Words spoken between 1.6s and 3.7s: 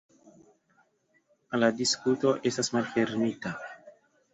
La diskuto estas malfermita.